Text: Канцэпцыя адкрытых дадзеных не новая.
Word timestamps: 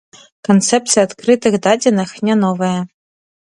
Канцэпцыя 0.47 1.03
адкрытых 1.09 1.53
дадзеных 1.69 2.17
не 2.31 2.41
новая. 2.43 2.75